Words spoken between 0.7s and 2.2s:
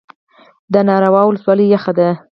د ناور ولسوالۍ یخه ده